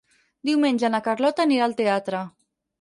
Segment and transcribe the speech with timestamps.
[0.49, 2.27] Diumenge na Carlota anirà al teatre.